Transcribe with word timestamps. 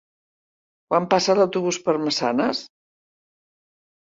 Quan 0.93 1.05
passa 1.11 1.35
l'autobús 1.39 1.79
per 1.89 1.97
Massanes? 2.07 2.63